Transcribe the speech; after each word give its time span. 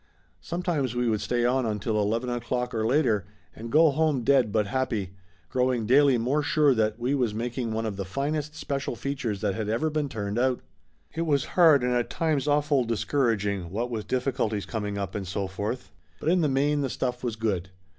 Sometimes 0.39 0.95
we 0.95 1.07
would 1.07 1.21
stay 1.21 1.45
on 1.45 1.63
until 1.63 2.01
eleven 2.01 2.27
o'clock 2.27 2.73
or 2.73 2.87
later, 2.87 3.27
and 3.55 3.71
go 3.71 3.91
home 3.91 4.23
dead 4.23 4.51
but 4.51 4.65
happy, 4.65 5.13
growing 5.47 5.85
daily 5.85 6.17
more 6.17 6.41
sure 6.41 6.73
that 6.73 6.97
we 6.97 7.13
was 7.13 7.35
making 7.35 7.71
one 7.71 7.85
of 7.85 7.97
the 7.97 8.03
finest 8.03 8.55
special 8.55 8.95
features 8.95 9.41
that 9.41 9.53
had 9.53 9.69
ever 9.69 9.91
been 9.91 10.09
turned 10.09 10.39
out. 10.39 10.61
It 11.13 11.27
was 11.27 11.45
hard, 11.53 11.83
and 11.83 11.93
at 11.93 12.09
times 12.09 12.47
awful 12.47 12.83
discouraging, 12.83 13.69
what 13.69 13.91
with 13.91 14.07
difficulties 14.07 14.65
coming 14.65 14.97
up 14.97 15.13
and 15.13 15.27
so 15.27 15.45
forth. 15.47 15.91
But 16.19 16.29
in 16.29 16.41
the 16.41 16.49
main 16.49 16.81
the 16.81 16.89
stuff 16.89 17.23
was 17.23 17.35
good. 17.35 17.69